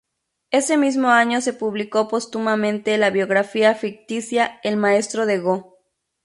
Ese 0.49 0.77
mismo 0.77 1.09
año 1.09 1.41
se 1.41 1.53
publicó 1.53 2.07
póstumamente 2.07 2.97
la 2.97 3.11
biografía 3.11 3.75
ficticia 3.75 4.59
"El 4.63 4.75
maestro 4.75 5.27
de 5.27 5.37
Go". 5.37 5.77